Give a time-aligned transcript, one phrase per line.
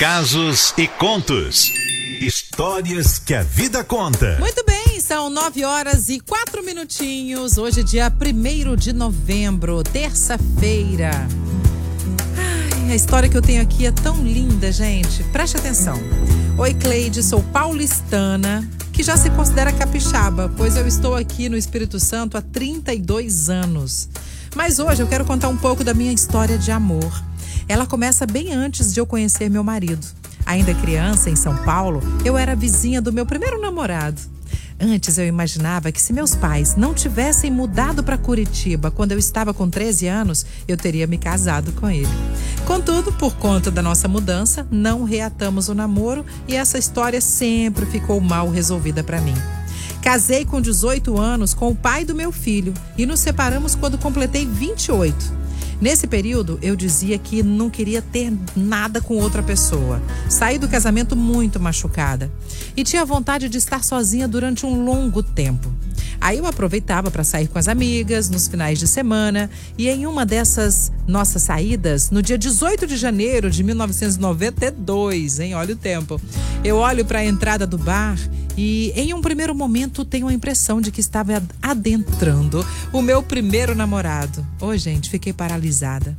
[0.00, 1.70] casos e contos.
[2.22, 4.38] Histórias que a vida conta.
[4.40, 7.58] Muito bem, são nove horas e quatro minutinhos.
[7.58, 11.10] Hoje é dia primeiro de novembro, terça-feira.
[12.34, 15.22] Ai, a história que eu tenho aqui é tão linda, gente.
[15.24, 15.98] Preste atenção.
[16.56, 22.00] Oi, Cleide, sou paulistana, que já se considera capixaba, pois eu estou aqui no Espírito
[22.00, 24.08] Santo há 32 anos.
[24.54, 27.29] Mas hoje eu quero contar um pouco da minha história de amor.
[27.70, 30.04] Ela começa bem antes de eu conhecer meu marido.
[30.44, 34.20] Ainda criança, em São Paulo, eu era vizinha do meu primeiro namorado.
[34.80, 39.54] Antes eu imaginava que se meus pais não tivessem mudado para Curitiba quando eu estava
[39.54, 42.08] com 13 anos, eu teria me casado com ele.
[42.66, 48.20] Contudo, por conta da nossa mudança, não reatamos o namoro e essa história sempre ficou
[48.20, 49.36] mal resolvida para mim.
[50.02, 54.44] Casei com 18 anos com o pai do meu filho e nos separamos quando completei
[54.44, 55.38] 28.
[55.80, 60.00] Nesse período, eu dizia que não queria ter nada com outra pessoa.
[60.28, 62.30] Saí do casamento muito machucada
[62.76, 65.72] e tinha vontade de estar sozinha durante um longo tempo.
[66.20, 70.26] Aí eu aproveitava para sair com as amigas nos finais de semana e em uma
[70.26, 75.54] dessas nossas saídas, no dia 18 de janeiro de 1992, hein?
[75.54, 76.20] Olha o tempo.
[76.62, 78.18] Eu olho para a entrada do bar
[78.56, 83.74] e em um primeiro momento tenho a impressão de que estava adentrando o meu primeiro
[83.74, 84.46] namorado.
[84.60, 86.16] Ô, oh, gente, fiquei paralisada.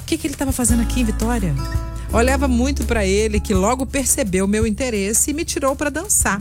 [0.00, 1.54] O que, que ele estava fazendo aqui em Vitória?
[2.12, 6.40] Olhava muito para ele, que logo percebeu meu interesse e me tirou para dançar.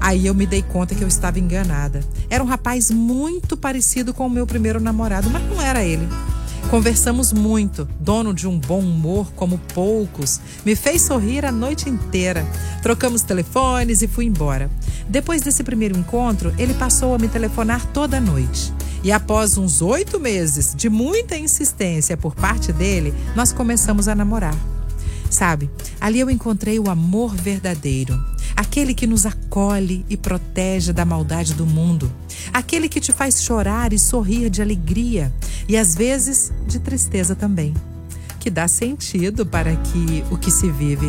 [0.00, 2.04] Aí eu me dei conta que eu estava enganada.
[2.30, 6.08] Era um rapaz muito parecido com o meu primeiro namorado, mas não era ele.
[6.70, 12.46] Conversamos muito, dono de um bom humor como poucos, me fez sorrir a noite inteira.
[12.82, 14.70] Trocamos telefones e fui embora.
[15.08, 18.72] Depois desse primeiro encontro, ele passou a me telefonar toda noite.
[19.02, 24.77] E após uns oito meses de muita insistência por parte dele, nós começamos a namorar.
[25.30, 28.18] Sabe, ali eu encontrei o amor verdadeiro
[28.58, 32.10] aquele que nos acolhe e protege da maldade do mundo,
[32.52, 35.32] aquele que te faz chorar e sorrir de alegria
[35.68, 37.72] e às vezes de tristeza também,
[38.40, 41.06] que dá sentido para que o que se vive.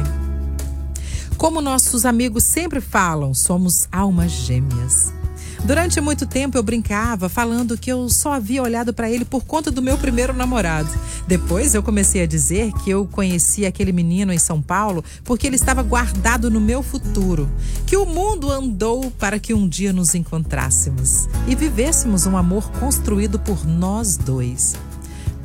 [1.37, 5.11] Como nossos amigos sempre falam, somos almas gêmeas.
[5.63, 9.69] Durante muito tempo eu brincava falando que eu só havia olhado para ele por conta
[9.69, 10.89] do meu primeiro namorado.
[11.27, 15.55] Depois eu comecei a dizer que eu conhecia aquele menino em São Paulo porque ele
[15.55, 17.49] estava guardado no meu futuro,
[17.85, 23.37] que o mundo andou para que um dia nos encontrássemos e vivêssemos um amor construído
[23.37, 24.75] por nós dois.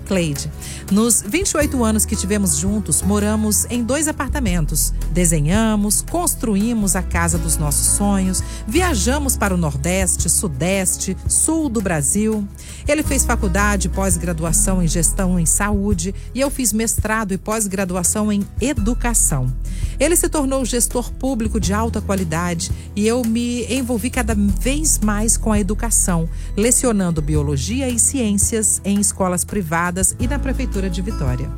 [0.06, 0.50] Cleide.
[0.90, 4.92] Nos 28 anos que tivemos juntos, moramos em dois apartamentos.
[5.12, 12.46] Desenhamos, construímos a casa dos nossos sonhos, viajamos para o Nordeste, Sudeste, Sul do Brasil.
[12.86, 18.46] Ele fez faculdade pós-graduação em gestão em saúde e eu fiz mestrado e pós-graduação em
[18.60, 19.52] educação.
[19.98, 25.36] Ele se tornou gestor público de alta qualidade e eu me envolvi cada vez mais
[25.36, 31.50] com a educação, lecionando biologia e ciências em escolas privadas e na prefeitura de Vitória.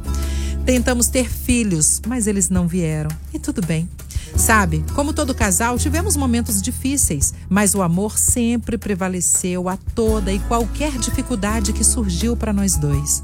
[0.65, 3.11] Tentamos ter filhos, mas eles não vieram.
[3.33, 3.89] E tudo bem.
[4.35, 10.39] Sabe, como todo casal, tivemos momentos difíceis, mas o amor sempre prevaleceu a toda e
[10.41, 13.23] qualquer dificuldade que surgiu para nós dois.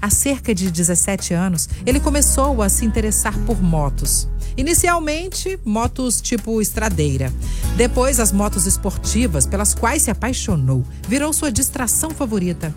[0.00, 4.28] Há cerca de 17 anos, ele começou a se interessar por motos.
[4.58, 7.32] Inicialmente, motos tipo estradeira.
[7.76, 12.74] Depois, as motos esportivas, pelas quais se apaixonou, virou sua distração favorita.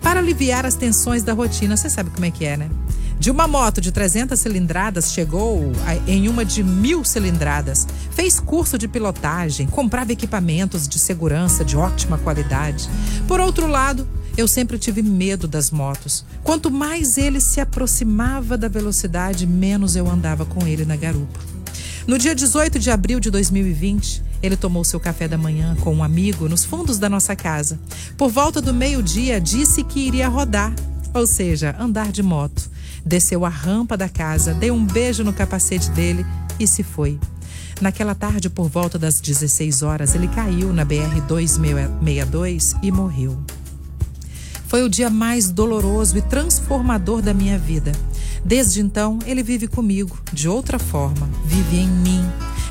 [0.00, 2.70] Para aliviar as tensões da rotina, você sabe como é que é, né?
[3.18, 5.72] De uma moto de 300 cilindradas, chegou
[6.06, 7.88] em uma de mil cilindradas.
[8.12, 12.88] Fez curso de pilotagem, comprava equipamentos de segurança de ótima qualidade.
[13.26, 14.06] Por outro lado,
[14.36, 16.24] eu sempre tive medo das motos.
[16.44, 21.40] Quanto mais ele se aproximava da velocidade, menos eu andava com ele na garupa.
[22.06, 26.04] No dia 18 de abril de 2020, ele tomou seu café da manhã com um
[26.04, 27.80] amigo nos fundos da nossa casa.
[28.16, 30.72] Por volta do meio-dia, disse que iria rodar,
[31.12, 32.70] ou seja, andar de moto.
[33.04, 36.24] Desceu a rampa da casa, deu um beijo no capacete dele
[36.60, 37.18] e se foi.
[37.80, 43.36] Naquela tarde, por volta das 16 horas, ele caiu na BR 262 e morreu.
[44.66, 47.92] Foi o dia mais doloroso e transformador da minha vida.
[48.44, 52.24] Desde então, ele vive comigo, de outra forma, vive em mim,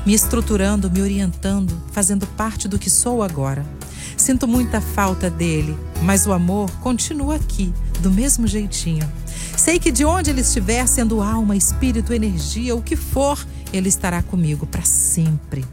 [0.04, 3.64] me estruturando, me orientando, fazendo parte do que sou agora.
[4.16, 9.10] Sinto muita falta dele, mas o amor continua aqui, do mesmo jeitinho.
[9.56, 14.22] Sei que de onde ele estiver, sendo alma, espírito, energia, o que for, ele estará
[14.22, 15.64] comigo para sempre.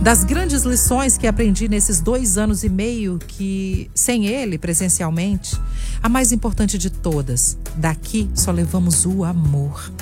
[0.00, 5.60] Das grandes lições que aprendi nesses dois anos e meio que, sem ele presencialmente,
[6.00, 9.92] a mais importante de todas, daqui só levamos o amor.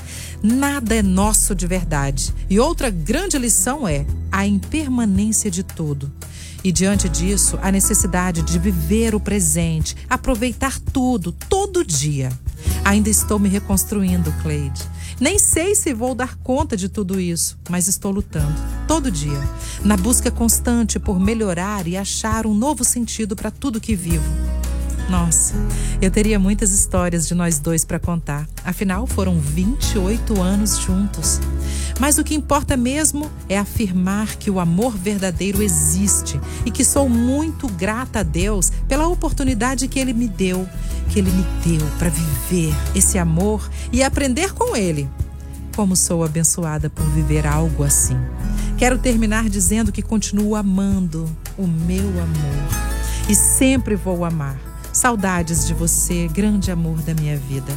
[0.42, 2.32] Nada é nosso de verdade.
[2.48, 6.12] E outra grande lição é a impermanência de tudo.
[6.62, 12.30] E diante disso, a necessidade de viver o presente, aproveitar tudo, todo dia.
[12.84, 14.82] Ainda estou me reconstruindo, Cleide.
[15.18, 18.54] Nem sei se vou dar conta de tudo isso, mas estou lutando
[18.86, 19.40] todo dia,
[19.82, 24.30] na busca constante por melhorar e achar um novo sentido para tudo que vivo.
[25.08, 25.54] Nossa,
[26.02, 28.46] eu teria muitas histórias de nós dois para contar.
[28.64, 31.40] Afinal, foram 28 anos juntos.
[32.00, 37.08] Mas o que importa mesmo é afirmar que o amor verdadeiro existe e que sou
[37.08, 40.68] muito grata a Deus pela oportunidade que ele me deu,
[41.16, 45.08] que ele me deu para viver esse amor e aprender com ele.
[45.74, 48.18] Como sou abençoada por viver algo assim.
[48.76, 51.26] Quero terminar dizendo que continuo amando
[51.56, 52.68] o meu amor
[53.30, 54.58] e sempre vou amar
[54.92, 57.70] Saudades de você, grande amor da minha vida.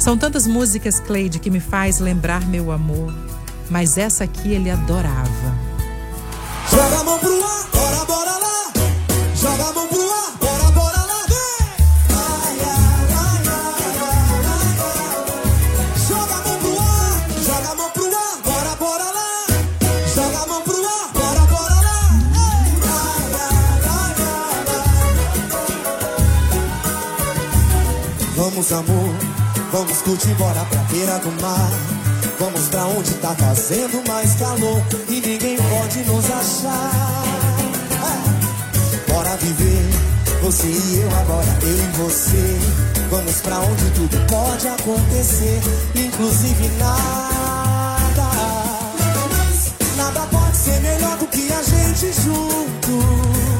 [0.00, 3.14] São tantas músicas, Cleide, que me faz lembrar meu amor,
[3.70, 5.54] mas essa aqui ele adorava.
[6.68, 7.70] Joga a mão pro ar,
[28.66, 29.14] Vamos, amor,
[29.72, 31.70] vamos curtir, bora pra beira do mar.
[32.38, 37.24] Vamos pra onde tá fazendo mais calor e ninguém pode nos achar.
[37.92, 39.12] É.
[39.12, 39.86] Bora viver,
[40.40, 42.58] você e eu agora, eu e você.
[43.10, 45.60] Vamos pra onde tudo pode acontecer,
[45.94, 48.30] inclusive nada.
[49.94, 53.53] Nada pode ser melhor do que a gente junto.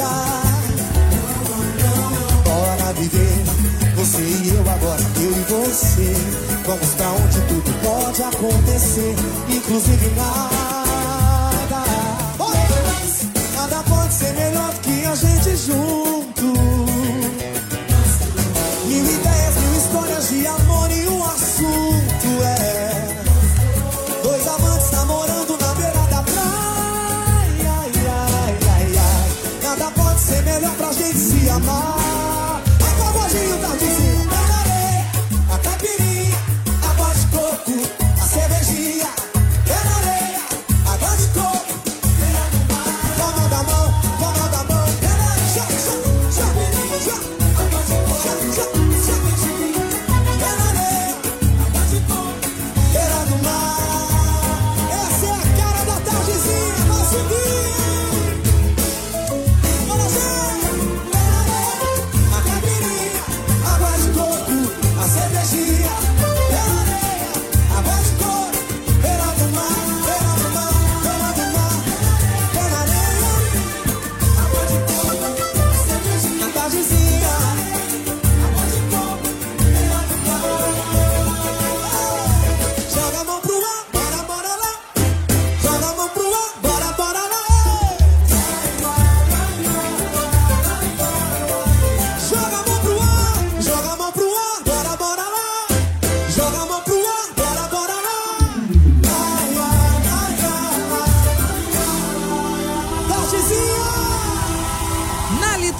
[0.00, 0.42] Achar.
[2.44, 3.44] Bora viver,
[3.96, 6.14] você e eu agora, eu e você.
[6.66, 9.14] Vamos pra onde tudo pode acontecer,
[9.48, 10.60] inclusive nada.
[13.56, 15.99] Nada pode ser melhor do que a gente junto.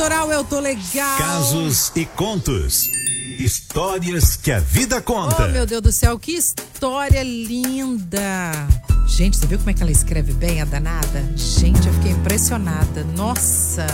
[0.00, 1.19] Litoral eu tô legal.
[1.19, 2.88] Casos e contos.
[3.38, 5.45] Histórias que a vida conta.
[5.45, 8.50] Oh, meu Deus do céu, que história linda!
[9.07, 11.23] Gente, você viu como é que ela escreve bem, a danada?
[11.37, 13.04] Gente, eu fiquei impressionada.
[13.14, 13.87] Nossa,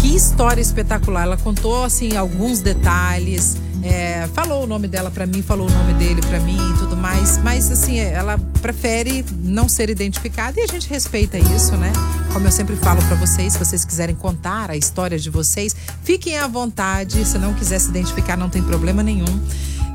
[0.00, 1.24] que história espetacular.
[1.24, 3.58] Ela contou, assim, alguns detalhes.
[3.86, 6.96] É, falou o nome dela pra mim, falou o nome dele pra mim e tudo
[6.96, 7.38] mais.
[7.38, 11.92] Mas, assim, ela prefere não ser identificada e a gente respeita isso, né?
[12.36, 15.74] como eu sempre falo para vocês, se vocês quiserem contar a história de vocês,
[16.04, 17.24] fiquem à vontade.
[17.24, 19.24] Se não quiser se identificar, não tem problema nenhum.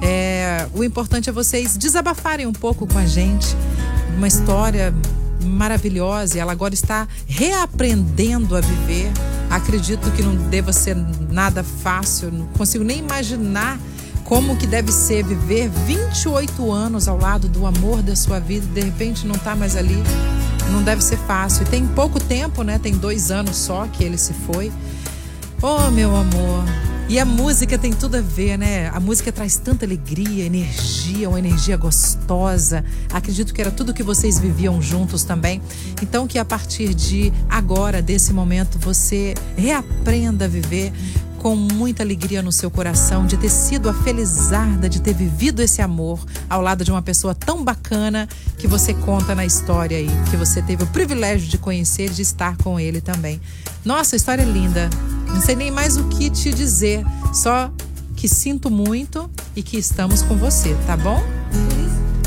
[0.02, 3.56] É, o importante é vocês desabafarem um pouco com a gente.
[4.18, 4.92] Uma história
[5.44, 9.12] maravilhosa e ela agora está reaprendendo a viver.
[9.52, 10.96] Acredito que não deva ser
[11.30, 13.78] nada fácil, não consigo nem imaginar
[14.24, 18.74] como que deve ser viver 28 anos ao lado do amor da sua vida e
[18.74, 20.02] de repente não está mais ali.
[20.72, 21.64] Não deve ser fácil.
[21.64, 22.80] E tem pouco tempo, né?
[22.80, 24.72] Tem dois anos só que ele se foi.
[25.62, 26.64] Oh, meu amor.
[27.12, 28.88] E a música tem tudo a ver, né?
[28.88, 32.86] A música traz tanta alegria, energia, uma energia gostosa.
[33.12, 35.62] Acredito que era tudo que vocês viviam juntos também.
[36.02, 40.94] Então, que a partir de agora, desse momento, você reaprenda a viver
[41.42, 45.82] com muita alegria no seu coração de ter sido a felizarda de ter vivido esse
[45.82, 48.30] amor ao lado de uma pessoa tão bacana
[48.60, 52.56] que você conta na história aí, que você teve o privilégio de conhecer, de estar
[52.58, 53.42] com ele também.
[53.84, 54.88] Nossa, história é linda.
[55.30, 57.72] Não sei nem mais o que te dizer, só
[58.16, 61.41] que sinto muito e que estamos com você, tá bom?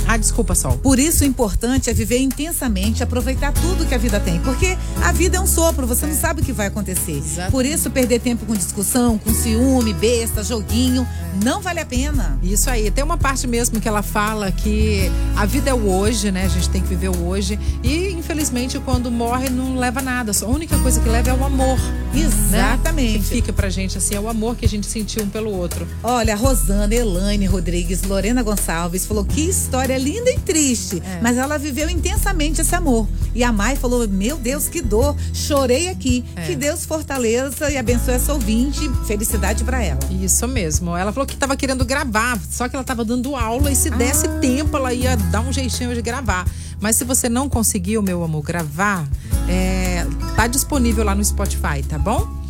[0.06, 0.78] Ah, desculpa, Sol.
[0.78, 4.38] Por isso o importante é viver intensamente, aproveitar tudo que a vida tem.
[4.40, 7.18] Porque a vida é um sopro, você não sabe o que vai acontecer.
[7.18, 7.50] Exatamente.
[7.50, 11.06] Por isso, perder tempo com discussão, com ciúme, besta, joguinho,
[11.42, 12.38] não vale a pena.
[12.42, 12.90] Isso aí.
[12.90, 16.44] Tem uma parte mesmo que ela fala que a vida é o hoje, né?
[16.44, 17.58] A gente tem que viver o hoje.
[17.82, 20.32] E, infelizmente, quando morre, não leva nada.
[20.42, 21.78] A única coisa que leva é o amor.
[22.12, 22.23] Né?
[22.23, 23.12] Exatamente.
[23.12, 23.18] Né?
[23.18, 25.87] Que fica pra gente assim, é o amor que a gente sentiu um pelo outro.
[26.02, 31.21] Olha, Rosana, Elaine Rodrigues, Lorena Gonçalves falou que história história linda e triste, é.
[31.23, 33.07] mas ela viveu intensamente esse amor.
[33.35, 36.25] E a Mai falou: Meu Deus, que dor, chorei aqui.
[36.37, 36.47] É.
[36.47, 38.89] Que Deus fortaleça e abençoe essa ouvinte.
[39.07, 40.01] Felicidade para ela.
[40.11, 40.97] Isso mesmo.
[40.97, 43.97] Ela falou que estava querendo gravar, só que ela estava dando aula e se ah.
[43.97, 46.47] desse tempo ela ia dar um jeitinho de gravar.
[46.81, 49.09] Mas se você não conseguiu, meu amor, gravar,
[49.49, 52.44] é, tá disponível lá no Spotify, tá bom?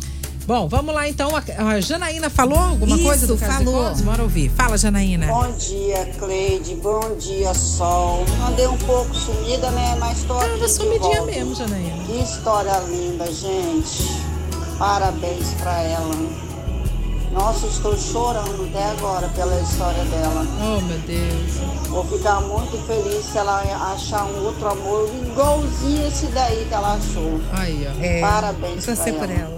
[0.47, 1.31] Bom, vamos lá então.
[1.35, 3.93] A Janaína falou alguma Isso, coisa do caso falou.
[3.93, 4.49] de Bora ouvir.
[4.49, 5.25] Fala, Janaína.
[5.27, 6.75] Bom dia, Cleide.
[6.75, 8.23] Bom dia, Sol.
[8.47, 9.95] Andei um pouco sumida, né?
[9.99, 12.03] Mas tô aqui Tava sumidinha mesmo, Janaína.
[12.05, 14.03] Que história linda, gente.
[14.77, 16.13] Parabéns pra ela.
[17.31, 20.45] Nossa, estou chorando até agora pela história dela.
[20.61, 21.87] Oh, meu Deus.
[21.89, 23.61] Vou ficar muito feliz se ela
[23.93, 27.41] achar um outro amor igualzinho esse daí que ela achou.
[27.51, 28.03] Aí, ó.
[28.03, 29.17] É, Parabéns pra ela.
[29.19, 29.54] por ela.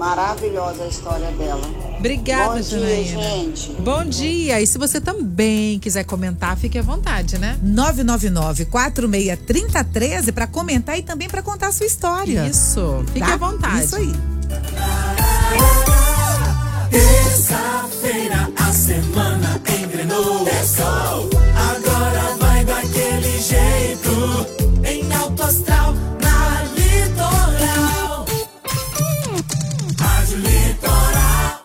[0.00, 1.60] Maravilhosa a história dela.
[1.98, 3.04] Obrigada, Bom Janaína.
[3.04, 3.70] Dia, gente.
[3.72, 4.58] Bom dia.
[4.58, 7.58] E se você também quiser comentar, fique à vontade, né?
[7.62, 12.46] 999-463013 para comentar e também para contar a sua história.
[12.46, 13.04] Isso.
[13.12, 13.34] Fique tá?
[13.34, 13.84] à vontade.
[13.84, 14.10] Isso aí.
[16.90, 20.48] Terça-feira, a semana engrenou.
[20.48, 20.64] É